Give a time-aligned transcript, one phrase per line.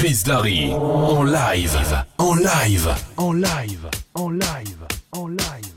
[0.00, 1.76] Chris Darry en live,
[2.18, 5.69] en live, en live, en live, en live,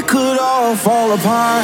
[0.00, 1.59] it could all fall apart.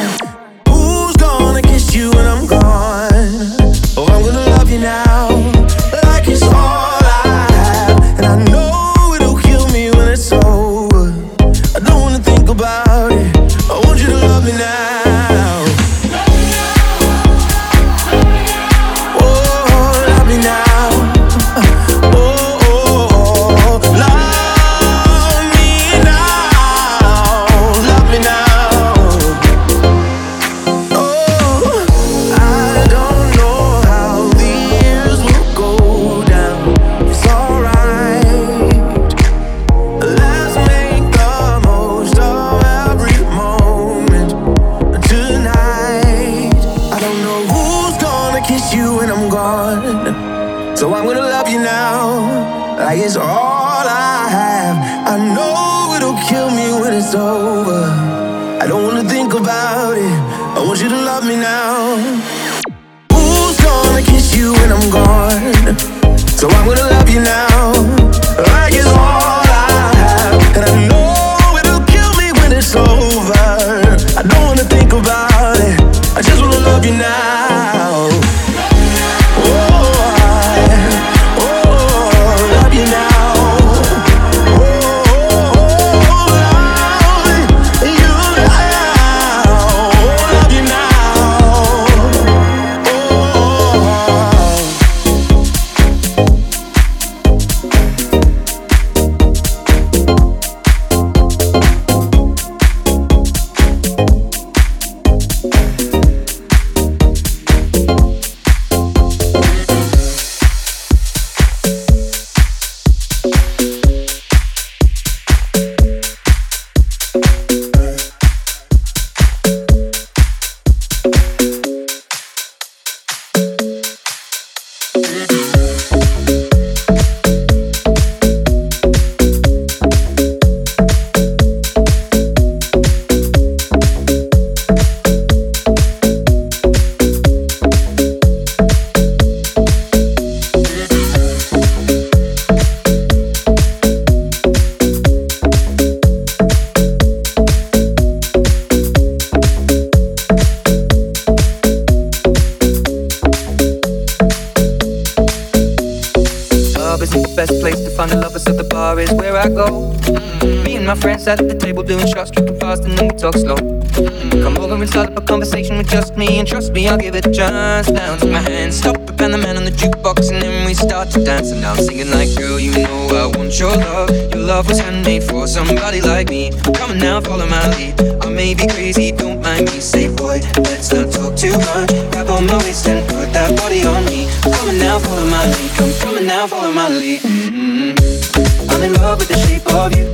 [166.88, 167.88] I'll give it a chance.
[167.88, 171.10] to my hands, stop it, and the man on the jukebox, and then we start
[171.10, 171.50] to dance.
[171.50, 174.10] And I'm singing like, girl, you know I want your love.
[174.32, 176.50] Your love was handmade for somebody like me.
[176.74, 178.00] Come on now, follow my lead.
[178.22, 179.80] I may be crazy, don't mind me.
[179.80, 181.90] Say, boy, let's not talk too much.
[182.12, 184.28] Grab on my waist and put that body on me.
[184.42, 185.70] Come on now, follow my lead.
[185.76, 187.20] Come, come on now, follow my lead.
[187.22, 188.70] Mm-hmm.
[188.70, 190.06] I'm in love with the shape of you.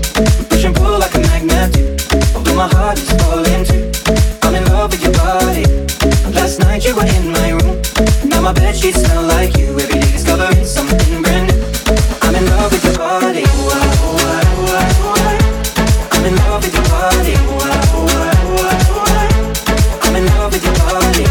[0.48, 1.96] Push and pull like a magnet do.
[2.34, 3.81] Although my heart is falling too.
[8.42, 9.68] My bed sheets smell like you.
[9.78, 11.62] Every day discovering something brand new.
[12.22, 13.44] I'm in love with your body.
[16.10, 17.34] I'm in love with your body.
[20.02, 21.24] I'm in love with your body.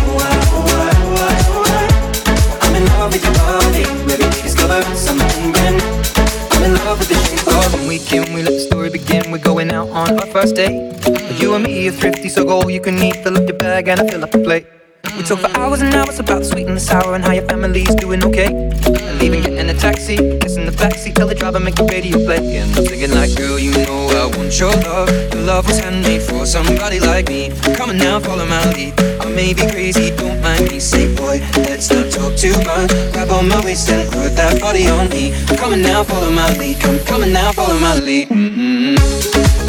[2.63, 3.83] I'm in love with your body.
[3.83, 5.91] Every day discovering something brand new.
[6.51, 8.33] I'm in love with the shape of when we can.
[8.33, 9.31] We let the story begin.
[9.31, 10.79] We're going out on our first date.
[11.41, 13.17] You and me are thrifty, so go all you can eat.
[13.17, 14.80] Fill up your bag and I fill up the plate.
[15.21, 18.25] We talk for hours and hours about sweet and sour and how your family's doing
[18.25, 18.47] okay.
[18.49, 22.17] And leaving, getting in a taxi, kissing the backseat, tell the driver make the radio
[22.25, 22.57] play.
[22.57, 25.13] And I'm singing like, girl, you know I want your love.
[25.31, 27.51] Your love was handmade for somebody like me.
[27.77, 28.99] Come on now, follow my lead.
[29.21, 30.79] I may be crazy, don't mind me.
[30.79, 31.37] Say, boy,
[31.69, 32.89] let's not talk too much.
[33.13, 35.37] Grab on my waist and put that body on me.
[35.55, 36.81] Come on now, follow my lead.
[36.81, 38.27] Come on now, follow my lead.
[38.29, 38.97] Mm-hmm.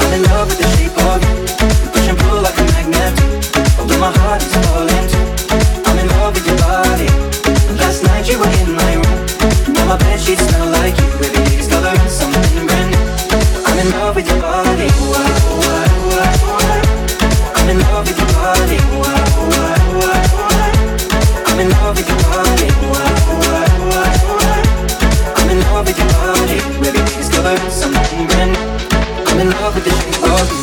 [0.00, 1.44] I'm in love with the shape of you.
[1.92, 3.12] Push and pull like a magnet.
[3.78, 4.71] Although my heart is
[10.22, 11.08] sheets smell like you.
[11.18, 13.02] Day discovering something brand new.
[13.66, 14.88] I'm in love with your body.
[17.58, 18.78] I'm in love with your body.
[21.48, 22.68] I'm in love with your body.
[25.38, 26.58] I'm in love with your body.
[26.82, 28.66] Day discovering something brand new.
[29.28, 30.22] I'm in love with the shape.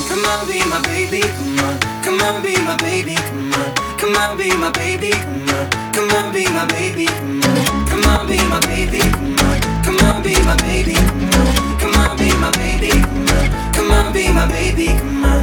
[0.10, 1.22] Come on, be my baby.
[1.22, 3.16] Come on, come on, be my baby.
[3.16, 5.12] Come on, come on, be my baby.
[5.12, 5.70] Come on.
[5.94, 7.06] Come on, be my baby.
[7.90, 9.19] Come on, be my baby.
[10.30, 10.94] Be my baby.
[11.82, 12.92] Come on, be my baby.
[13.74, 14.90] Come on, be my baby.
[14.90, 15.42] Come on.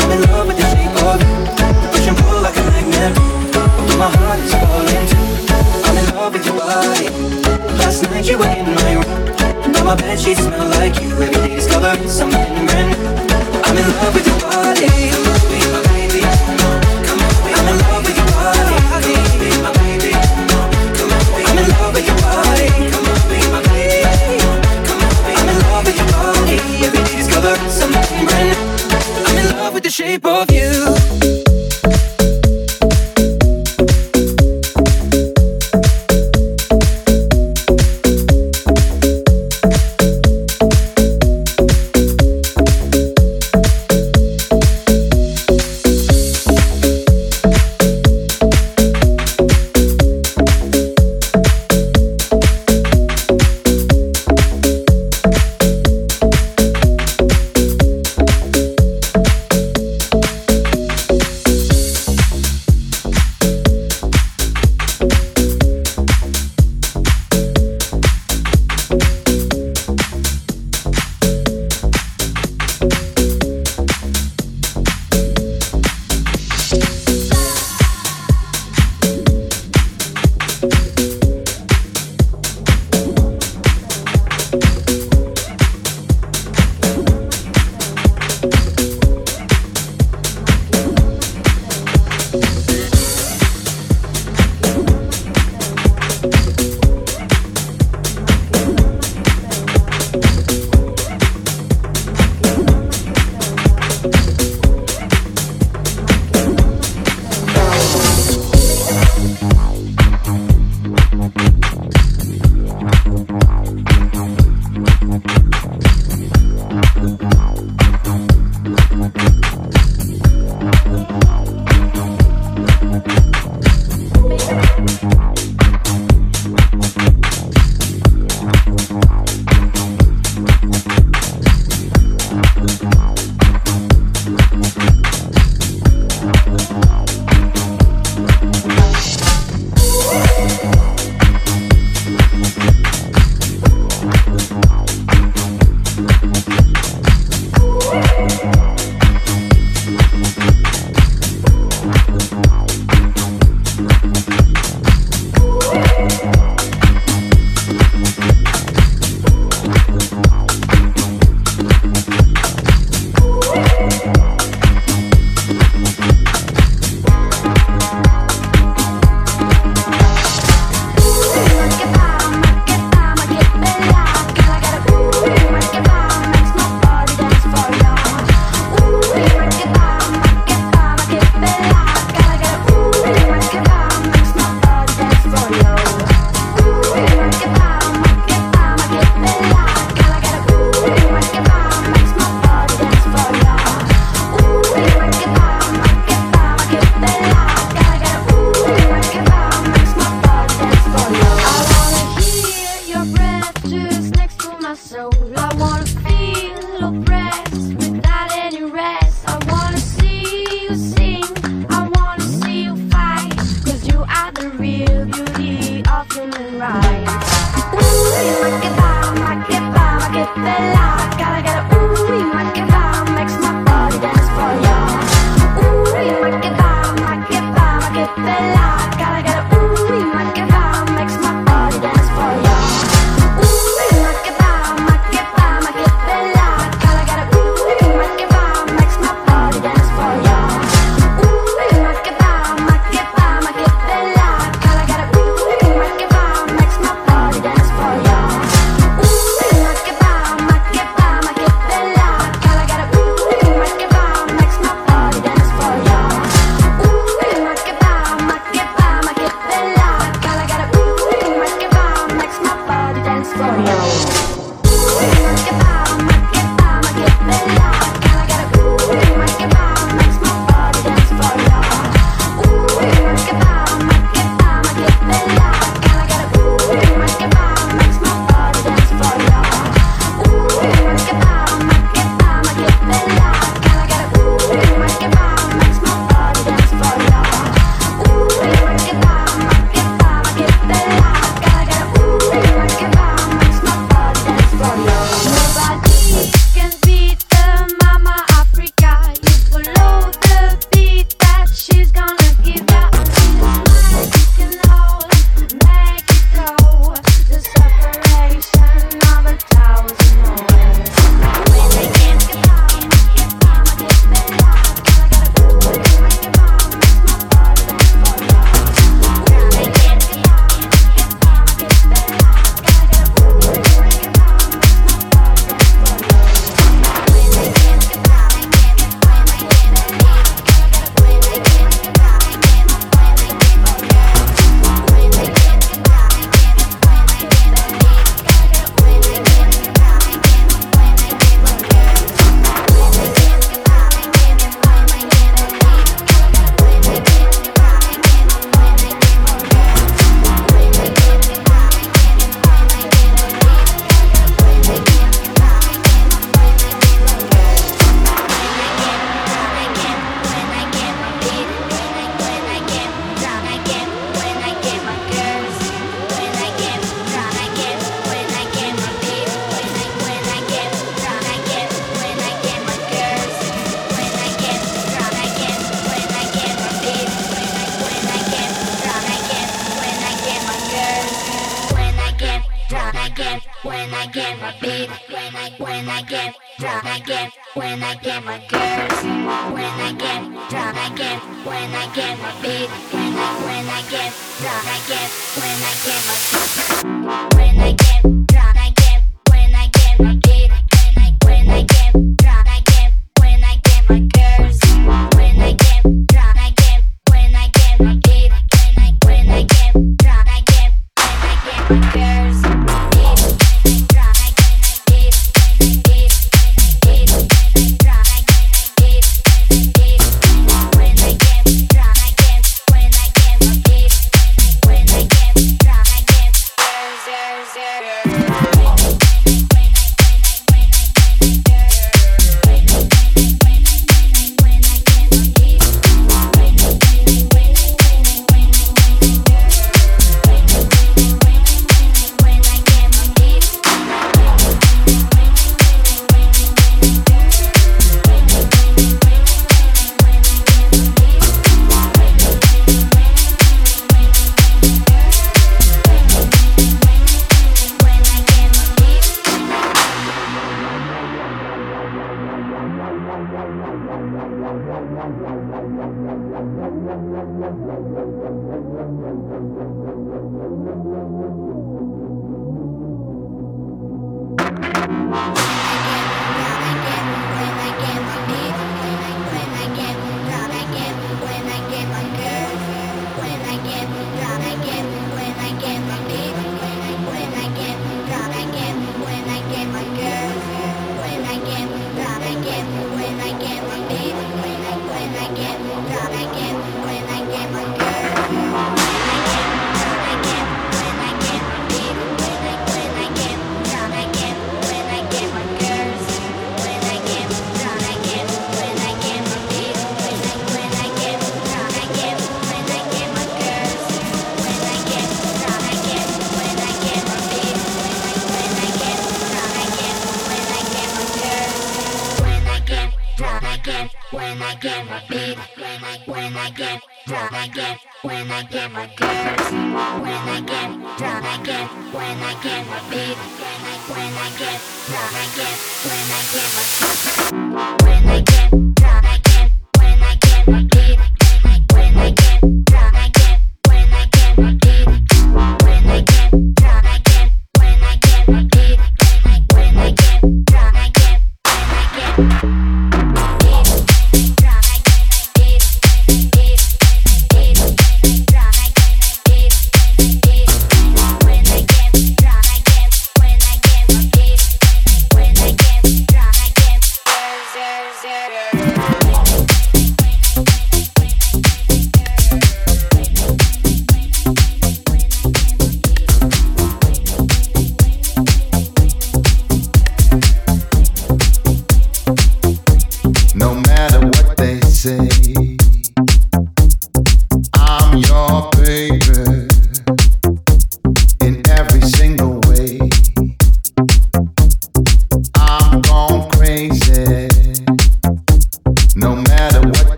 [0.00, 1.28] I'm in love with the shape of you.
[1.92, 3.12] Push and pull like a magnet.
[3.52, 5.08] Although my heart is falling.
[5.84, 7.10] I'm in love with your body.
[7.76, 9.72] Last night you were in my room.
[9.72, 11.10] Now my bed sheets smell like you.
[11.12, 13.08] Every day discovering something brand new.
[13.60, 15.67] I'm in love with your body.
[29.88, 30.87] The shape of you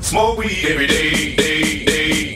[0.00, 2.31] Smoke weed every day, day, day.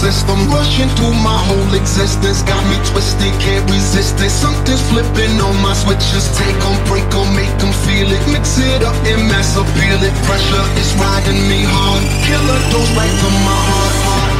[0.00, 0.48] system.
[0.48, 2.40] Rushing through my whole existence.
[2.48, 4.32] Got me twisted, can't resist it.
[4.32, 6.24] Something's flipping on my switches.
[6.40, 8.22] Take on break on make them feel it.
[8.32, 10.14] Mix it up and mass appeal it.
[10.24, 12.02] Pressure is riding me hard.
[12.24, 14.32] Killer dose right to my heart, heart.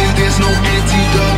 [0.00, 1.35] And there's no antidote.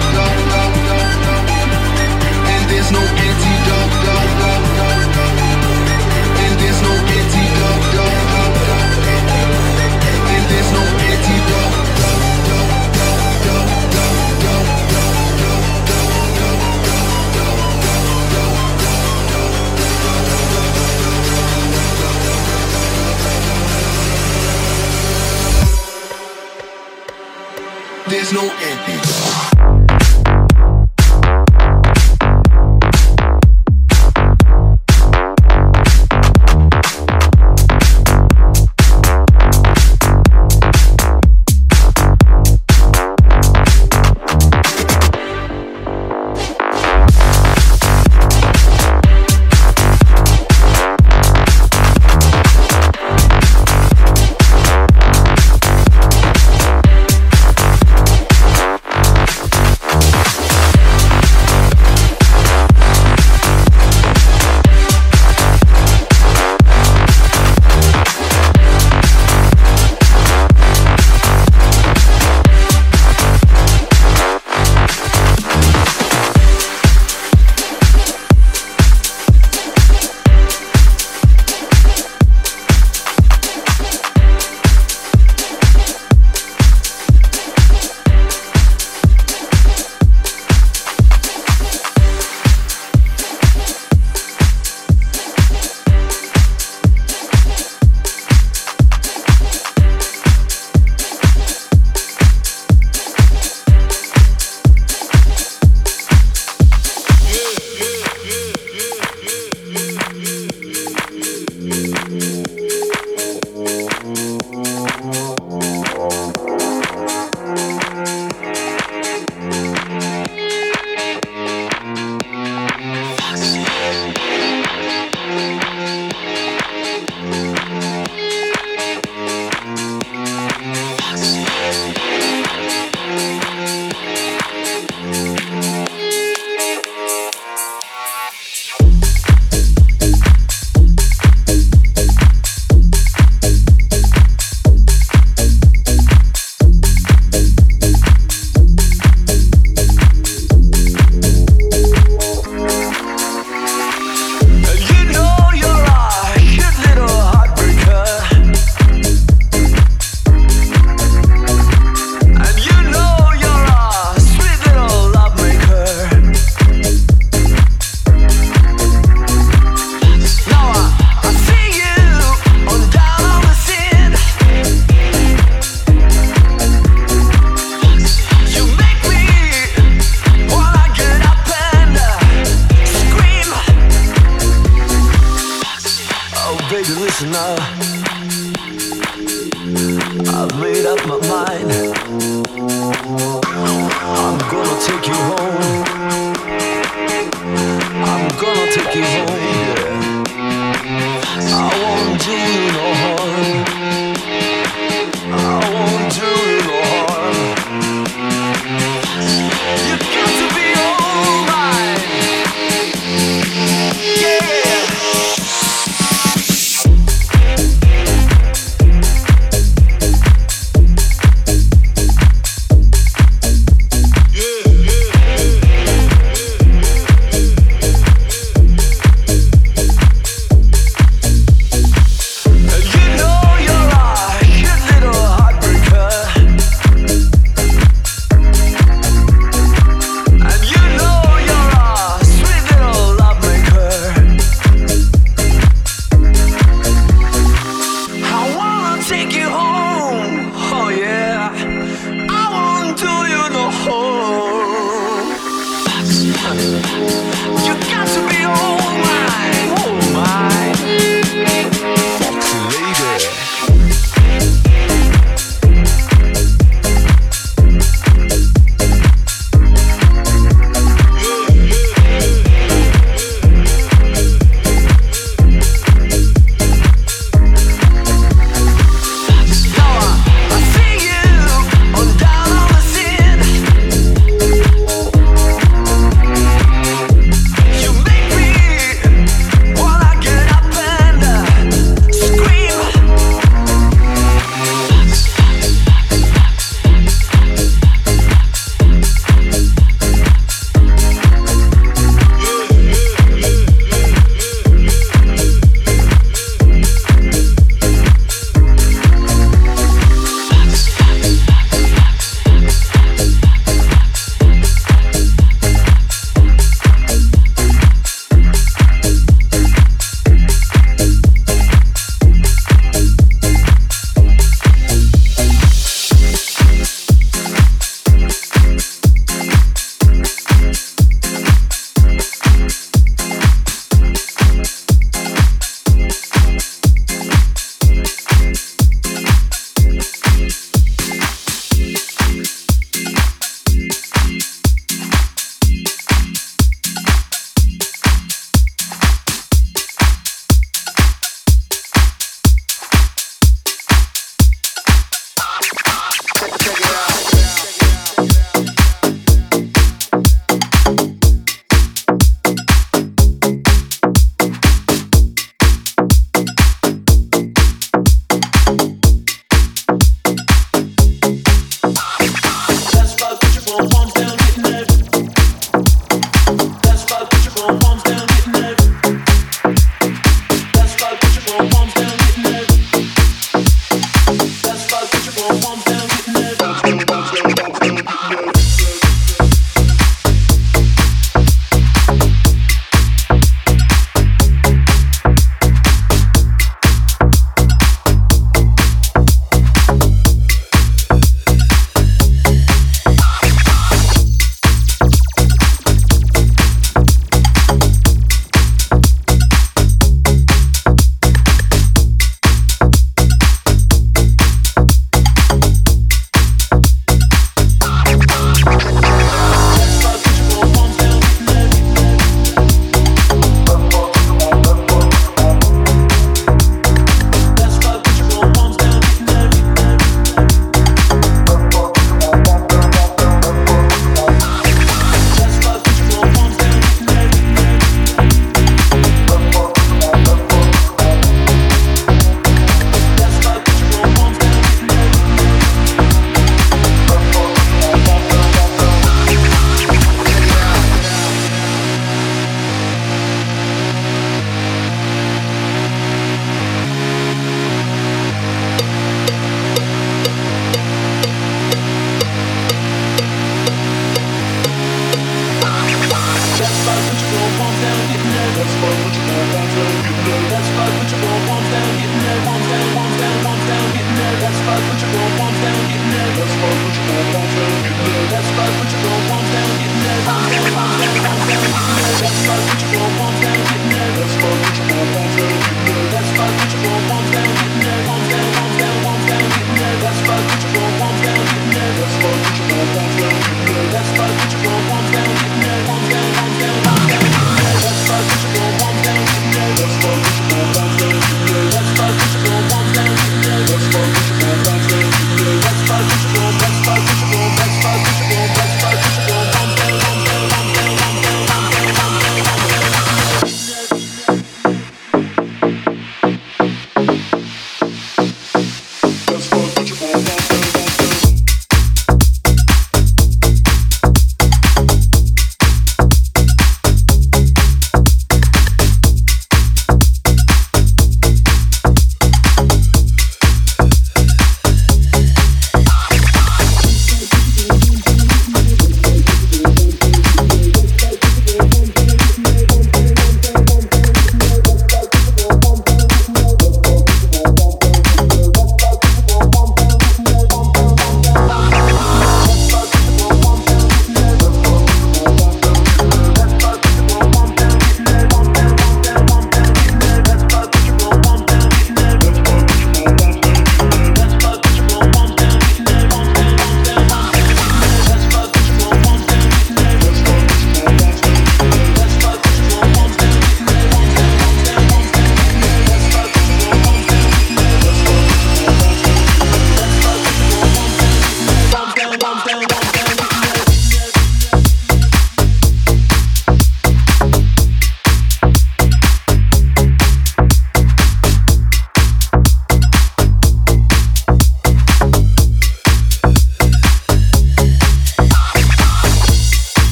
[28.31, 28.78] there's no end.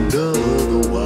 [0.00, 0.99] another one.